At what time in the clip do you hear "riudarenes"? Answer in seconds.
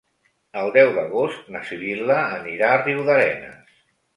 2.87-3.81